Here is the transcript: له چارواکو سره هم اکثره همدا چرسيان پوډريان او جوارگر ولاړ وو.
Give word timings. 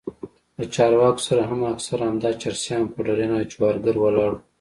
له 0.57 0.65
چارواکو 0.75 1.25
سره 1.27 1.41
هم 1.49 1.59
اکثره 1.73 2.03
همدا 2.09 2.29
چرسيان 2.41 2.83
پوډريان 2.93 3.31
او 3.37 3.49
جوارگر 3.51 3.95
ولاړ 3.99 4.31
وو. 4.33 4.39